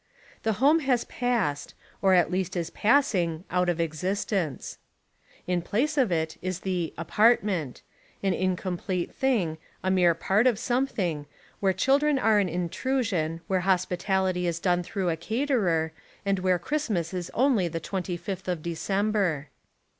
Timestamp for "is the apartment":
6.41-7.83